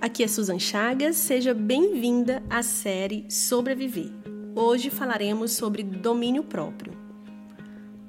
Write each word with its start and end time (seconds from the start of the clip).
Aqui 0.00 0.22
é 0.22 0.28
Susan 0.28 0.60
Chagas, 0.60 1.16
seja 1.16 1.52
bem-vinda 1.52 2.40
à 2.48 2.62
série 2.62 3.26
Sobreviver. 3.28 4.12
Hoje 4.54 4.90
falaremos 4.90 5.50
sobre 5.50 5.82
domínio 5.82 6.44
próprio. 6.44 6.96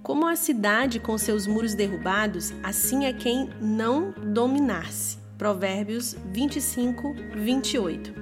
Como 0.03 0.27
a 0.27 0.35
cidade 0.35 0.99
com 0.99 1.17
seus 1.17 1.47
muros 1.47 1.73
derrubados, 1.73 2.53
assim 2.61 3.05
é 3.05 3.13
quem 3.13 3.49
não 3.59 4.11
dominar-se. 4.11 5.17
Provérbios 5.35 6.15
25, 6.31 7.15
28. 7.35 8.13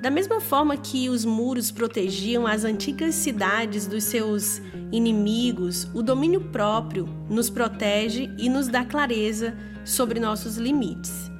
Da 0.00 0.08
mesma 0.08 0.40
forma 0.40 0.76
que 0.76 1.08
os 1.08 1.24
muros 1.24 1.72
protegiam 1.72 2.46
as 2.46 2.62
antigas 2.62 3.16
cidades 3.16 3.88
dos 3.88 4.04
seus 4.04 4.62
inimigos, 4.92 5.88
o 5.92 6.00
domínio 6.00 6.42
próprio 6.52 7.08
nos 7.28 7.50
protege 7.50 8.30
e 8.38 8.48
nos 8.48 8.68
dá 8.68 8.84
clareza 8.84 9.52
sobre 9.84 10.20
nossos 10.20 10.56
limites. 10.58 11.35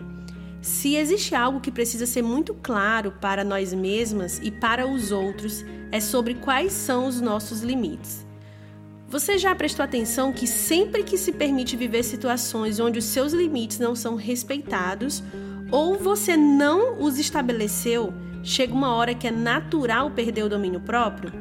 Se 0.66 0.96
existe 0.96 1.32
algo 1.32 1.60
que 1.60 1.70
precisa 1.70 2.06
ser 2.06 2.22
muito 2.22 2.52
claro 2.52 3.12
para 3.20 3.44
nós 3.44 3.72
mesmas 3.72 4.40
e 4.42 4.50
para 4.50 4.84
os 4.84 5.12
outros, 5.12 5.64
é 5.92 6.00
sobre 6.00 6.34
quais 6.34 6.72
são 6.72 7.06
os 7.06 7.20
nossos 7.20 7.60
limites. 7.62 8.26
Você 9.08 9.38
já 9.38 9.54
prestou 9.54 9.84
atenção 9.84 10.32
que 10.32 10.44
sempre 10.44 11.04
que 11.04 11.16
se 11.16 11.30
permite 11.30 11.76
viver 11.76 12.02
situações 12.02 12.80
onde 12.80 12.98
os 12.98 13.04
seus 13.04 13.32
limites 13.32 13.78
não 13.78 13.94
são 13.94 14.16
respeitados 14.16 15.22
ou 15.70 15.96
você 15.96 16.36
não 16.36 17.00
os 17.00 17.16
estabeleceu, 17.16 18.12
chega 18.42 18.74
uma 18.74 18.92
hora 18.92 19.14
que 19.14 19.28
é 19.28 19.30
natural 19.30 20.10
perder 20.10 20.42
o 20.42 20.48
domínio 20.48 20.80
próprio? 20.80 21.32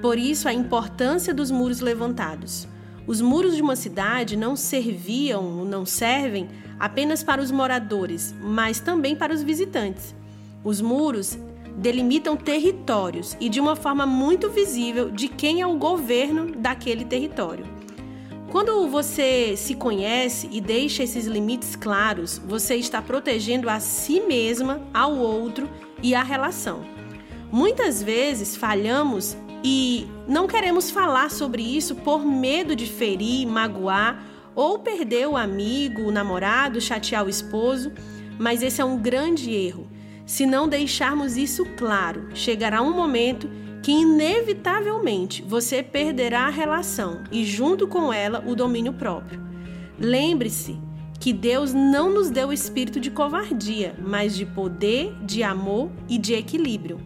Por 0.00 0.16
isso, 0.16 0.48
a 0.48 0.54
importância 0.54 1.34
dos 1.34 1.50
muros 1.50 1.80
levantados. 1.80 2.66
Os 3.06 3.20
muros 3.20 3.54
de 3.54 3.62
uma 3.62 3.76
cidade 3.76 4.36
não 4.36 4.56
serviam, 4.56 5.64
não 5.64 5.84
servem 5.84 6.48
apenas 6.78 7.22
para 7.22 7.42
os 7.42 7.50
moradores, 7.50 8.34
mas 8.40 8.80
também 8.80 9.14
para 9.14 9.32
os 9.32 9.42
visitantes. 9.42 10.14
Os 10.64 10.80
muros 10.80 11.38
delimitam 11.76 12.36
territórios 12.36 13.36
e 13.40 13.48
de 13.48 13.60
uma 13.60 13.76
forma 13.76 14.06
muito 14.06 14.48
visível 14.48 15.10
de 15.10 15.28
quem 15.28 15.60
é 15.60 15.66
o 15.66 15.76
governo 15.76 16.52
daquele 16.56 17.04
território. 17.04 17.66
Quando 18.50 18.88
você 18.88 19.54
se 19.56 19.74
conhece 19.74 20.48
e 20.52 20.60
deixa 20.60 21.02
esses 21.02 21.26
limites 21.26 21.74
claros, 21.74 22.38
você 22.38 22.76
está 22.76 23.02
protegendo 23.02 23.68
a 23.68 23.80
si 23.80 24.20
mesma, 24.20 24.80
ao 24.94 25.16
outro 25.16 25.68
e 26.00 26.14
a 26.14 26.22
relação. 26.22 26.84
Muitas 27.50 28.02
vezes 28.02 28.56
falhamos 28.56 29.36
e 29.66 30.06
não 30.28 30.46
queremos 30.46 30.90
falar 30.90 31.30
sobre 31.30 31.62
isso 31.62 31.94
por 31.94 32.22
medo 32.22 32.76
de 32.76 32.86
ferir, 32.86 33.48
magoar 33.48 34.22
ou 34.54 34.78
perder 34.78 35.26
o 35.26 35.38
amigo, 35.38 36.02
o 36.02 36.12
namorado, 36.12 36.82
chatear 36.82 37.24
o 37.24 37.30
esposo, 37.30 37.90
mas 38.38 38.62
esse 38.62 38.82
é 38.82 38.84
um 38.84 38.98
grande 38.98 39.50
erro. 39.50 39.88
Se 40.26 40.44
não 40.44 40.68
deixarmos 40.68 41.38
isso 41.38 41.64
claro, 41.76 42.28
chegará 42.34 42.82
um 42.82 42.94
momento 42.94 43.48
que 43.82 43.90
inevitavelmente 43.90 45.42
você 45.42 45.82
perderá 45.82 46.42
a 46.46 46.50
relação 46.50 47.24
e, 47.32 47.44
junto 47.44 47.88
com 47.88 48.12
ela, 48.12 48.44
o 48.46 48.54
domínio 48.54 48.92
próprio. 48.92 49.42
Lembre-se 49.98 50.78
que 51.18 51.32
Deus 51.32 51.72
não 51.72 52.12
nos 52.12 52.28
deu 52.28 52.48
o 52.48 52.52
espírito 52.52 53.00
de 53.00 53.10
covardia, 53.10 53.94
mas 53.98 54.36
de 54.36 54.44
poder, 54.44 55.14
de 55.22 55.42
amor 55.42 55.90
e 56.06 56.18
de 56.18 56.34
equilíbrio. 56.34 57.00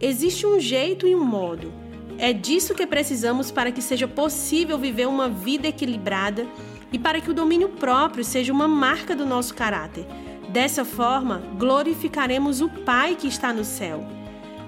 Existe 0.00 0.46
um 0.46 0.58
jeito 0.58 1.06
e 1.06 1.14
um 1.14 1.24
modo, 1.24 1.81
é 2.18 2.32
disso 2.32 2.74
que 2.74 2.86
precisamos 2.86 3.50
para 3.50 3.72
que 3.72 3.82
seja 3.82 4.06
possível 4.06 4.78
viver 4.78 5.06
uma 5.06 5.28
vida 5.28 5.68
equilibrada 5.68 6.46
e 6.92 6.98
para 6.98 7.20
que 7.20 7.30
o 7.30 7.34
domínio 7.34 7.68
próprio 7.68 8.24
seja 8.24 8.52
uma 8.52 8.68
marca 8.68 9.16
do 9.16 9.26
nosso 9.26 9.54
caráter. 9.54 10.06
Dessa 10.48 10.84
forma, 10.84 11.42
glorificaremos 11.58 12.60
o 12.60 12.68
Pai 12.68 13.16
que 13.16 13.26
está 13.26 13.52
no 13.52 13.64
céu. 13.64 14.06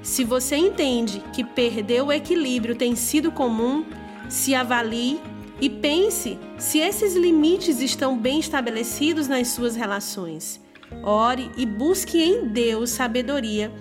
Se 0.03 0.25
você 0.25 0.57
entende 0.57 1.23
que 1.33 1.45
perder 1.45 2.03
o 2.03 2.13
equilíbrio 2.13 2.75
tem 2.75 2.95
sido 2.95 3.31
comum, 3.31 3.85
se 4.29 4.55
avalie 4.55 5.21
e 5.61 5.69
pense 5.71 6.39
se 6.59 6.79
esses 6.79 7.15
limites 7.15 7.81
estão 7.81 8.19
bem 8.19 8.39
estabelecidos 8.39 9.29
nas 9.29 9.49
suas 9.49 9.77
relações. 9.77 10.61
Ore 11.03 11.51
e 11.57 11.67
busque 11.67 12.23
em 12.23 12.47
Deus 12.49 12.91
sabedoria 12.91 13.73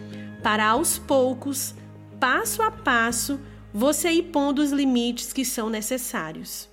para 0.42 0.68
aos 0.68 0.98
poucos, 0.98 1.74
passo 2.20 2.62
a 2.62 2.70
passo, 2.70 3.40
você 3.74 4.12
ir 4.12 4.24
pondo 4.24 4.62
os 4.62 4.72
limites 4.72 5.34
que 5.34 5.44
são 5.44 5.68
necessários. 5.68 6.70